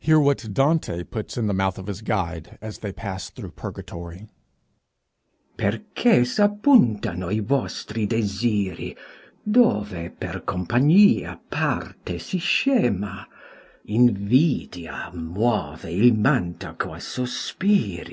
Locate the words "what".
0.18-0.52